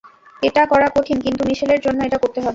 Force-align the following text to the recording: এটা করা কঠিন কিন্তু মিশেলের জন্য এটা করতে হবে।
এটা 0.41 0.63
করা 0.65 0.87
কঠিন 0.95 1.17
কিন্তু 1.21 1.41
মিশেলের 1.49 1.79
জন্য 1.79 1.99
এটা 2.03 2.17
করতে 2.17 2.39
হবে। 2.39 2.49